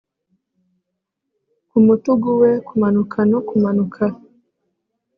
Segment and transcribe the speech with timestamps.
[1.69, 4.03] Kumutugu we kumanuka no kumanuka